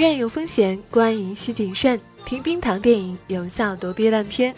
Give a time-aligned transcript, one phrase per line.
[0.00, 2.00] 院有风险，观影需谨慎。
[2.24, 4.54] 听冰糖电影，有效躲避烂片。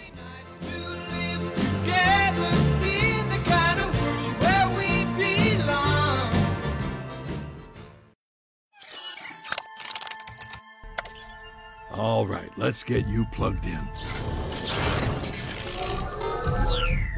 [11.92, 13.80] All right, let's get you plugged in.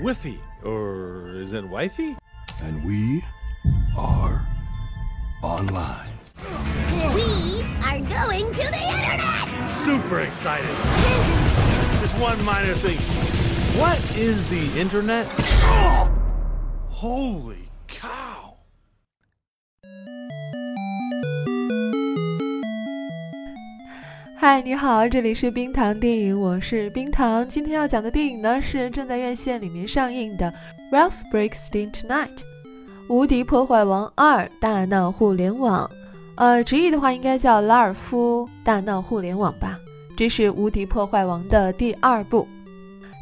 [0.02, 2.16] Wiffy, or is it wifey?
[2.62, 3.22] And we
[3.95, 4.46] are
[5.43, 6.12] online.
[7.14, 9.48] We are going to the internet!
[9.84, 10.75] Super excited.
[12.01, 12.98] Just one minor thing.
[13.79, 15.27] What is the internet?
[16.91, 18.56] Holy cow!
[24.37, 27.47] 嗨，你好，这里是冰糖电影，我是冰糖。
[27.47, 30.53] 今天要讲的电影呢是正在院线里面上映的
[30.95, 32.28] 《Ralph Breaks the Internet》
[33.09, 35.91] 《无敌破坏王二大闹互联网》。
[36.37, 39.78] 呃，直译的话应该叫《拉尔夫大闹互联网》吧。
[40.17, 42.47] 这是《无敌破坏王》的第二部，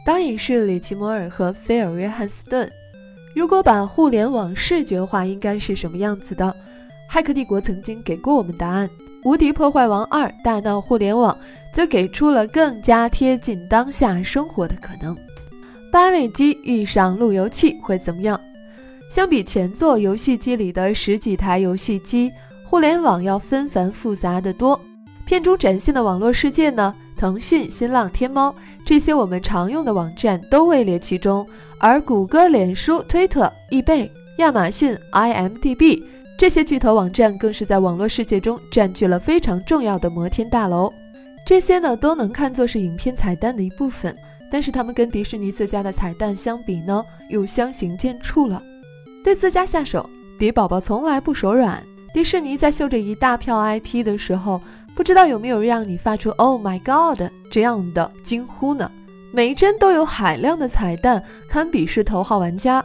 [0.04, 2.70] 导演是里奇摩尔和菲尔约翰斯顿。
[3.34, 6.54] 如果把互联网视觉化，应该是什么样子的？
[7.14, 8.88] 《骇客帝国》曾经给过我们答案。
[9.24, 11.34] 《无敌破坏王二：大闹互联网》
[11.74, 15.16] 则给出了更加贴近当下生活的可能。
[15.90, 18.40] 八位机遇上路由器会怎么样？
[19.10, 22.32] 相比前作游戏机里的十几台游戏机，
[22.72, 24.80] 互联网要纷繁复杂的多。
[25.26, 26.94] 片中展现的网络世界呢？
[27.14, 31.46] 腾讯、新浪、天猫这些我们常用的网站都位列其中，
[31.78, 36.02] 而谷歌、脸书、推特、易贝、亚马逊、IMDB。
[36.38, 40.90] 这些巨头网站更是在网络世界中占据了非常重要的摩天大楼。
[41.44, 44.16] 这些呢都能看作是影片彩蛋的一部分，
[44.50, 48.62] 但是他们跟迪士尼自家的彩蛋相比呢，又相形见绌了。
[49.22, 51.78] 对自家下手，迪宝宝从来不手软。
[52.12, 54.60] 迪士尼在秀这一大票 IP 的时候，
[54.94, 58.90] 不知道有没有让你发出 “Oh my God” 这样的惊呼呢？
[59.32, 62.84] 每一帧都有海量的彩蛋，堪比是头号玩家。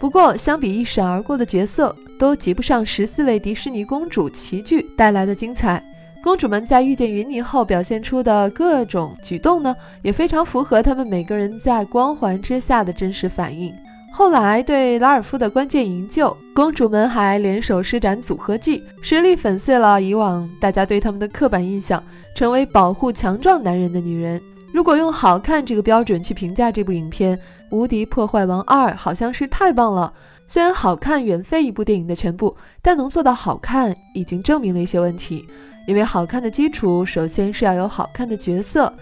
[0.00, 1.94] 不过，相比一闪而过的角色。
[2.18, 5.82] 都及不上十四位迪士尼公主齐聚带来的精彩。
[6.22, 13.74] 公主们在遇见云妮后表现出的各种举动呢，也非常符合她们每个人在光环之下的真实反应。
[14.14, 22.00] 后来对拉尔夫的关键营救，公主们还联手施展组合技，实力粉碎了以往大家对他们的刻板印象，
[22.36, 24.38] 成为保护强壮男人的女人。
[24.70, 27.34] 如果用好看这个标准去评价这部影片，
[27.70, 30.12] 《无敌破坏王二》好像是太棒了。
[30.46, 35.46] 虽然好看远非一部电影的全部，但能做到好看已经证明了一些问题。
[35.88, 38.92] 因为好看的基础，首先是要有好看的角色。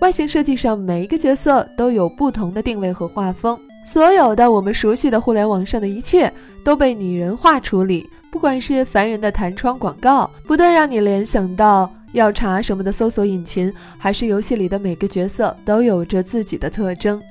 [0.00, 3.58] 外形设计上，每一个角色都有不同的定位和画风。
[3.84, 6.32] 所有的我们熟悉的互联网上的一切
[6.64, 17.22] 都被拟人化处理，不管是烦人的弹窗广告，不断让你联想到要查什么的搜索引擎，还是游戏里的每个角色都有着自己的特征。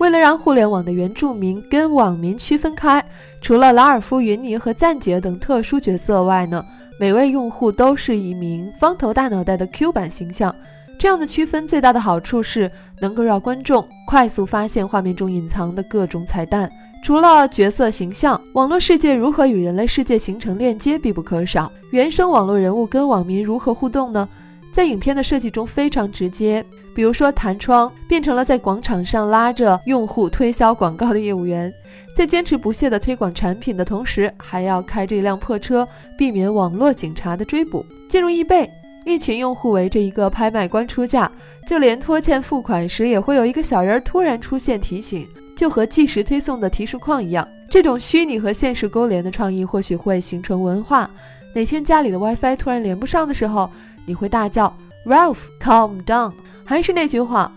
[0.00, 3.04] 为了让互联网的原住民跟网民区分开，
[3.40, 6.64] 除了拉尔夫、云妮和赞姐等特殊角色外呢，
[6.98, 10.54] 每位用户都是一名方头大脑袋的 Q 版形象。
[10.98, 16.68] 这样的区分最大的好处是能够让观众快速发现画面中隐藏的各种彩蛋。
[17.00, 21.70] 除了角色形象，网络世界如何与人类世界形成链接必不可少。
[21.92, 24.28] 原生网络人物跟网民如何互动呢？
[24.72, 26.64] 在影片的设计中非常直接。
[26.92, 31.72] 比如说，弹窗变成了在广场上拉着用户推销广告的业务员，
[32.12, 35.86] 在坚持不懈地推广产品的同时，还要开着一辆破车，
[36.18, 37.86] 避免网络警察的追捕。
[38.08, 38.68] 进入易贝，
[39.10, 41.30] 一群用户围着一个拍卖官出价，
[41.66, 45.26] 就连拖欠付款时，也会有一个小人突然出现提醒，
[45.56, 47.46] 就和即时推送的提示框一样。
[47.68, 51.10] 这种虚拟和现实勾连的创意，或许会形成文化。
[51.54, 53.70] 哪天家里的 WiFi 突然连不上的时候，
[54.06, 56.32] 你会大叫：“Ralph，calm down。”
[56.64, 57.50] 还是那句话，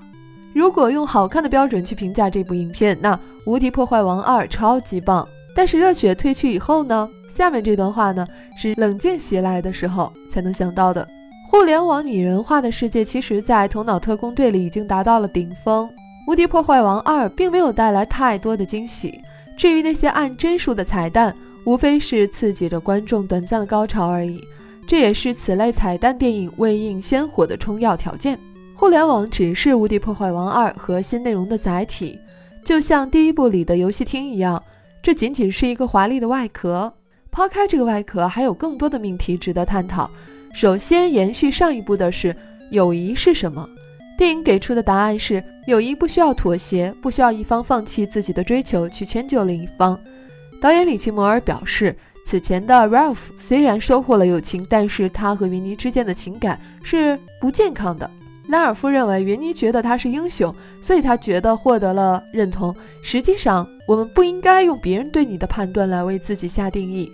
[0.53, 3.15] 如果用好看的标准去评价这部影片，那
[3.45, 5.27] 《无敌破坏王二》超级棒。
[5.55, 7.07] 但是热血退去以后呢？
[7.29, 11.07] 下面这段话呢，是冷静袭来的时候才能想到的。
[11.53, 15.87] 互联网拟人化的世界，其实在《头脑特工队》里已经达到了顶峰，
[16.27, 19.21] 《无敌破坏王二》并没有带来太多的惊喜。
[19.55, 21.31] 至于那些按帧数的彩蛋，
[21.63, 24.43] 无非是刺激着观众短暂的高潮而已。
[24.87, 28.37] 这也是此类彩蛋电影未映先火的充要条件。
[28.73, 32.17] 互联网只是《无敌破坏王二》核心内容的载体，
[32.65, 34.61] 就像第一部里的游戏厅一样，
[35.03, 36.91] 这仅仅是一个华丽的外壳。
[37.29, 40.09] 抛开这个外壳，还有更多的命题值得探讨。
[40.53, 42.33] 首先，延续上一部的是
[42.69, 43.67] 友谊是什么？
[44.15, 49.99] 电影给出的答案是：友谊不需要妥协，不需要一方放弃自己的追求去迁就另一方。
[50.61, 58.09] 导演里奇摩尔表示，此前的 Ralph 虽然收获了友情，但是他和云妮之间的情感是不健康的。
[58.47, 62.73] 拉尔夫认为云妮觉得他是英雄，所以他觉得获得了认同。
[63.01, 67.11] 实际上，我们不应该用别人对你的判断来为自己下定义。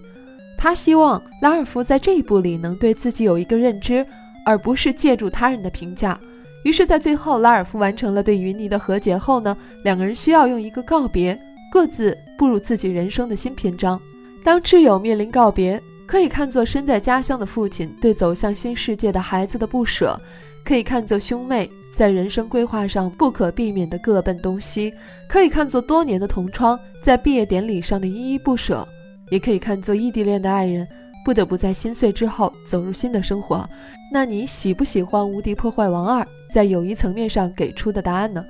[0.61, 4.06] 他希望拉尔夫在这一步里能对自己有一个认知，
[4.45, 6.19] 而不是借助他人的评价。
[6.65, 11.39] 于是，在最后，拉尔夫完成了对云妮的和解后呢，两个人需要用一个告别，
[11.71, 13.97] 各自步入自己人生的新篇章。
[14.44, 20.19] 当挚友面临告别，可以看作身在家乡的父亲对走向新世界的孩子的不舍，
[20.65, 24.91] 可以看作兄妹在人生规划上不可避免的各奔东西，
[25.29, 28.85] 可以看作多年的同窗在毕业典礼上的依依不舍，
[29.30, 30.88] 也可以看作异地恋的爱人
[31.24, 33.68] 不得不在心碎之后走入新的生活。
[34.12, 38.44] 那你喜不喜欢《无敌破坏王二》在友谊层面上给出的答案呢？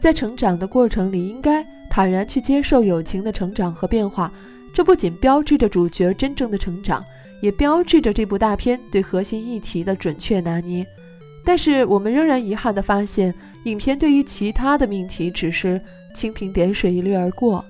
[0.00, 4.32] 在成长的过程里，应该坦然去接受友情的成长和变化。
[4.74, 7.02] 这不仅标志着主角真正的成长，
[7.40, 10.86] 也标志着这部大片对核心议题的准确拿捏。
[11.44, 13.32] 但是，我们仍然遗憾地发现，
[13.64, 15.80] 影片对于其他的命题只是
[16.14, 17.64] 蜻蜓点水一掠而过。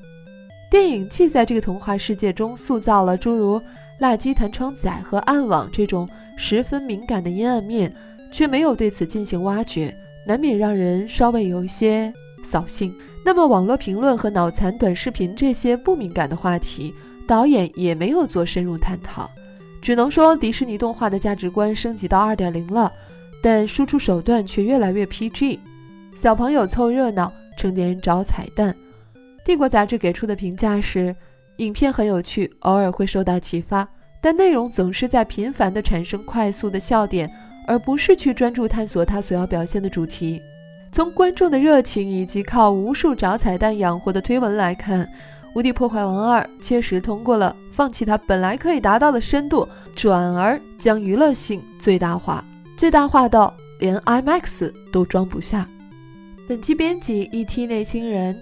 [0.70, 3.60] 电影既在这个童话世界中塑造了诸如
[3.98, 6.08] 辣鸡弹窗仔和暗网这种。
[6.38, 7.90] 十分敏感的阴暗面，
[8.30, 9.94] 却没有对此进行挖掘，
[10.26, 12.12] 难免让人稍微有一些
[12.44, 12.94] 扫兴。
[13.24, 16.92] 那么，网络评论和脑残短视频这些不敏感的话题，
[17.26, 19.30] 导演也没有做深入探讨。
[19.80, 22.90] 只能说，迪士尼动画的价值观升级到二点零了，
[23.42, 25.58] 但输出手段却越来越 PG。
[26.14, 28.76] 小朋友凑热闹，成年人找彩蛋。
[29.46, 31.14] 帝国杂志给出的评价是：
[31.58, 33.86] 影片很有趣，偶尔会受到启发。
[34.20, 37.30] 但内容总是在频繁地产生快速的笑点，
[37.64, 40.42] 而不是去专注探索它所要表现的主题。
[40.90, 45.06] 从观众的热情以及靠无数找彩蛋养活的推文来看，
[45.54, 52.44] 《无敌破坏王二》确实通过了放弃它本来可以达到的深度，转而将娱乐性最大化，
[52.76, 55.68] 最大化到连 IMAX 都装不下。
[56.48, 58.36] 本期编辑：ET 内星人。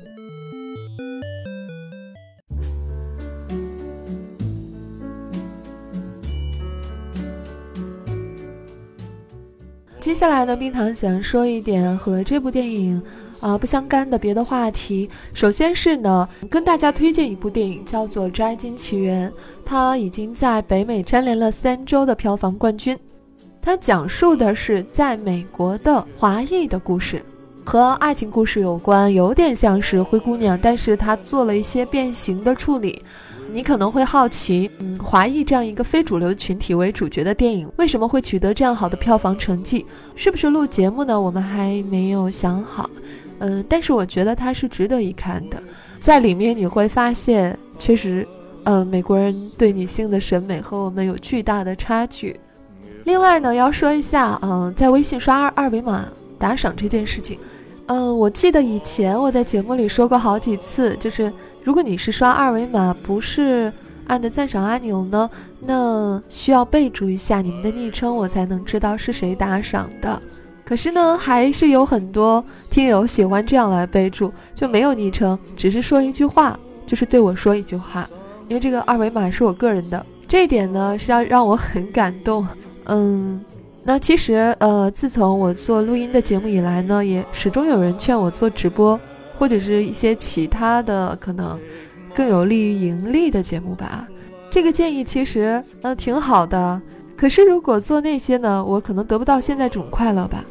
[10.04, 13.02] 接下来呢，冰糖想说一点和这部电影
[13.40, 15.08] 啊不相干的别的话题。
[15.32, 19.30] 首先是呢，跟大家推荐一部电影，叫做《摘金奇缘》，
[19.64, 22.94] 它已经在北美蝉联了三周的票房冠军。
[23.62, 27.22] 它讲述的是在美国的华裔的故事，
[27.64, 33.02] 和爱情故事有关，有点像是《灰姑娘》，但是它做了一些变形的处理。
[33.52, 39.86] 你可能会好奇，嗯，华裔这样一个非主流群体为主角的电影，为什么会取得这样好的票房成绩？
[40.16, 41.20] 是不是录节目呢？
[41.20, 42.90] 我们还没有想好，
[43.38, 45.62] 嗯，但是我觉得它是值得一看的。
[46.00, 48.26] 在里面你会发现，确实，
[48.64, 52.36] 呃，美国人对女性的审美和我们有巨大的差距。
[53.04, 56.06] 另外呢，要说一下，嗯，在微信刷二二维码
[56.38, 57.38] 打赏这件事情，
[57.86, 61.32] 嗯，我记得以前我在节目里说过好几次，就是。
[61.64, 63.72] 如果你是刷二维码，不是
[64.06, 70.20] 按的赞赏按钮呢，那需要备注一下你们的昵称，我才能知道是谁打赏的。
[70.62, 76.54] 可是呢，还是有很多听友喜欢这样来备注，就没有昵称，只是说一句话，
[76.84, 78.06] 就是对我说一句话。
[78.46, 82.46] 因为这个二维码是我个人的，这一点呢是要让我很感动。
[82.84, 83.42] 嗯，
[83.84, 88.98] 那其实呃，自从我做录音的节目以来呢，也始终有人劝我做直播。
[89.36, 91.58] 或者是一些其他的可能
[92.14, 94.06] 更有利于盈利的节目吧。
[94.48, 96.80] 这个建议其实呃挺好的。
[97.16, 100.44] 可是如果做那些呢，我可能得不到现在这种快乐吧。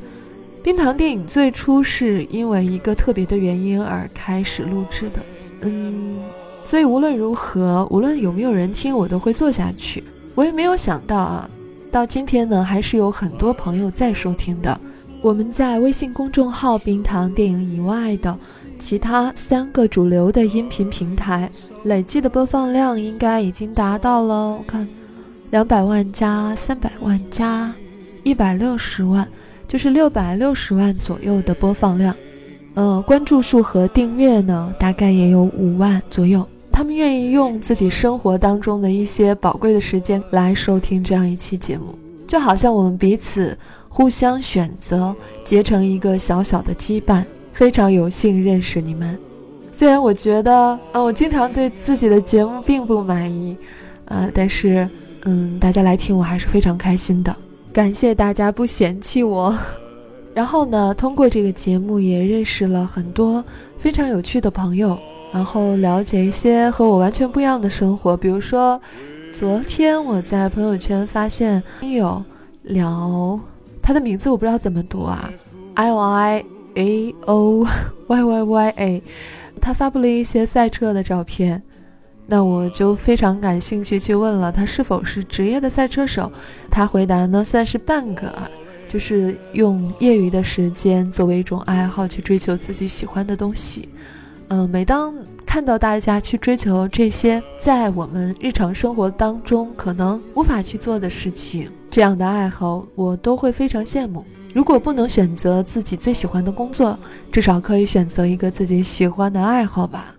[0.62, 5.22] 冰糖电影最初是因为一个特别的原因而开始录制的，
[5.62, 6.18] 嗯，
[6.66, 10.04] 所以无论如何，无论有没有人听，我都会做下去。
[10.36, 11.50] 我也没有想到啊，
[11.94, 14.82] 到今天呢，还是有很多朋友在收听的。
[15.22, 18.36] 我们在微信公众号“冰糖电影”以外的
[18.80, 21.48] 其他三个主流的音频平台，
[21.84, 24.88] 累计的播放量应该已经达到了，我看
[25.52, 27.72] 两百万加三百万加
[28.24, 29.28] 一百六十万，
[29.68, 32.16] 就是六百六十万左右的播放量。
[32.74, 36.44] 呃，关注数和订阅呢，大概也有五万左右。
[36.74, 41.96] 他们愿意用自己生活当中的一些宝贵的时间来收听这样一期节目，
[42.28, 43.58] 就好像我们彼此。
[43.96, 47.24] 互相选择，结成一个小小的羁绊。
[47.52, 49.20] 非常有幸认识你们。
[49.72, 53.56] 虽然我觉得，呃，我经常对自己的节目并不满意，
[54.06, 54.90] 呃，但是，
[55.26, 57.36] 嗯，大家来听我还是非常开心的。
[57.72, 59.56] 感谢大家不嫌弃我。
[60.34, 63.46] 然后呢，通过这个节目也认识了很多
[63.78, 64.98] 非常有趣的朋友，
[65.34, 68.16] 然后了解一些和我完全不一样的生活。
[68.16, 68.80] 比如说，
[69.34, 72.24] 昨天我在朋友圈发现有
[72.62, 73.40] 聊
[73.82, 75.34] 他的名字，我不知道怎么读啊
[75.74, 77.66] ，I O I A O
[78.08, 79.04] Y Y Y A，
[79.60, 81.62] 他发布了一些赛车的照片，
[82.28, 86.32] 那我就非常感兴趣去问了他是否是职业的赛车手，
[86.70, 88.32] 他回答呢算是半个，
[88.88, 93.90] 就是用业余的时间作为一种爱好去追求自己喜欢的东西，
[94.54, 95.12] 嗯，每当。
[95.48, 104.24] 看到大家去追求这些在我们日常生活当中可能无法去做的事情，这样的爱好我都会非常羡慕。
[104.54, 106.98] 如果不能选择自己最喜欢的工作，
[107.32, 110.16] 至少可以选择一个自己喜欢的爱好吧，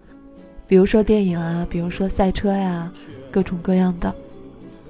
[0.67, 2.91] 比如说电影啊，比如说赛车呀，
[3.31, 4.13] 各种各样的。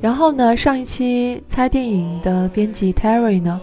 [0.01, 3.61] 然后呢，上一期猜电影的编辑 Terry 呢，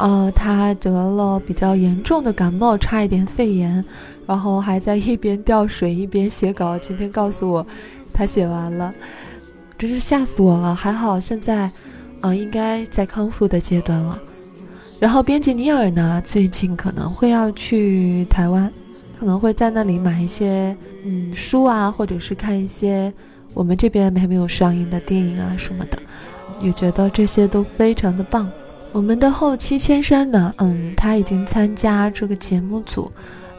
[0.00, 3.84] 呃，他得了比较严重的感冒，差一点肺炎。
[4.26, 6.78] 然后还在一边吊水一边写稿。
[6.78, 7.66] 今天告诉我，
[8.14, 8.94] 他写完了，
[9.76, 10.72] 真是吓死我了。
[10.72, 11.68] 还好现在，
[12.20, 14.22] 啊，应该在康复的阶段了。
[15.00, 18.72] 然后编辑尼尔呢，最近可能会要去台湾，
[19.18, 23.12] 可能会在那里买一些嗯书啊，或者是看一些
[23.52, 25.98] 我们这边还没有上映的电影啊什么的。
[26.60, 28.48] 也觉得这些都非常的棒。
[28.92, 33.10] 我们的后期千山呢，嗯，他已经参加这个节目组。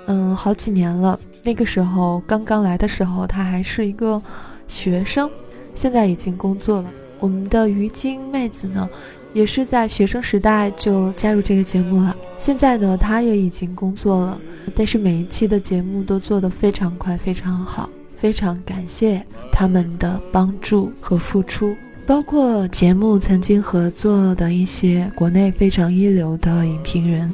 [0.08, 1.18] 嗯，好几年了。
[1.42, 4.22] 那个时候刚刚来的时候，他还是一个
[4.68, 5.30] 学生，
[5.74, 6.92] 现在已经工作了。
[7.20, 8.90] 我们的于晶妹子呢，
[9.32, 12.16] 也是在学生时代就加入这个节目了。
[12.38, 14.42] 现在呢，她也已经工作了，
[14.76, 21.76] 但是每一期的节目都做得非常快，非常好，非常感谢他们的帮助和付出。
[22.06, 27.32] 包括节目曾经合作的一些国内非常一流的影评人。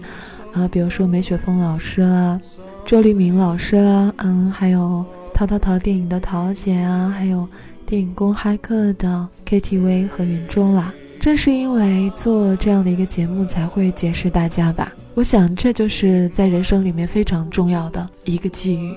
[0.53, 2.39] 啊，比如说梅雪峰老师啦，
[2.85, 7.47] 周立明老师啦，嗯，还有淘淘淘电影的桃姐啊，还有
[7.85, 10.93] 电影公嗨课的 KTV 和云中啦。
[11.19, 14.93] 正是因为做这样的一个节目，才会结识大家吧。
[15.13, 18.95] 我想这就是在人生里面非常重要的一个际遇。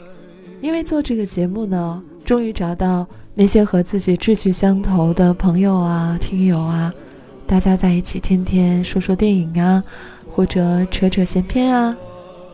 [0.60, 6.94] 因为做这个节目呢，终于找到那些和自己志趣相投的朋友啊、听友啊，
[7.44, 9.82] 大家在一起天天说说电影啊。
[10.28, 11.96] 或者扯扯闲篇啊，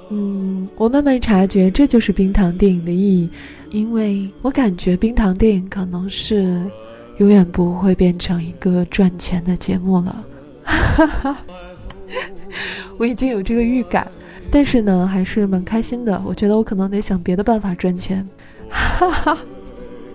[0.08, 3.30] 嗯，我慢慢察觉这就是冰糖电影的意义，
[3.70, 6.58] 因为我感觉冰糖电影可能是
[7.18, 10.26] 永远不会变成一个赚钱的节目了，
[12.96, 14.08] 我已经有这个预感，
[14.50, 16.22] 但是呢，还是蛮开心的。
[16.24, 18.26] 我觉得我可能得想别的办法赚钱，
[18.70, 19.38] 哈哈，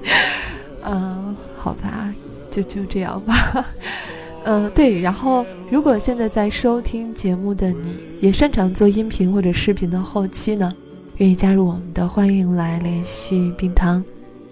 [0.83, 2.13] 嗯，好吧，
[2.49, 3.65] 就就这样吧。
[4.43, 4.99] 嗯，对。
[4.99, 10.71] 然后，如果现在在收听节目的你也擅长做音频或者视频的后期呢，
[11.17, 14.03] 愿意加入我们的，欢迎来联系冰糖。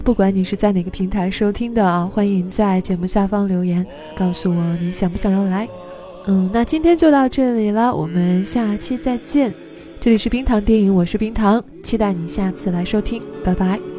[0.04, 5.68] 不管你是在哪个平台收听的啊，欢迎在节目下方留言，告诉我你想不想要来。
[6.28, 9.54] 嗯，那今天就到这里了，我们下期再见。
[10.00, 13.99] 这里是冰糖电影，我是冰糖，期待你下次来收听，拜拜。